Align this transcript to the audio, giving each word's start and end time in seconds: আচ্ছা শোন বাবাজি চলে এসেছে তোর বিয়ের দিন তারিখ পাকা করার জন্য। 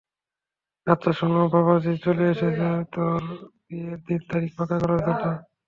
আচ্ছা 0.87 1.11
শোন 1.17 1.31
বাবাজি 1.53 1.93
চলে 2.05 2.25
এসেছে 2.33 2.67
তোর 2.93 3.21
বিয়ের 3.65 3.99
দিন 4.07 4.21
তারিখ 4.29 4.51
পাকা 4.57 4.75
করার 4.81 4.99
জন্য। 5.05 5.23